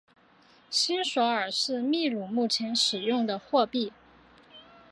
[0.71, 3.93] 新索尔是秘鲁目前使用的货币。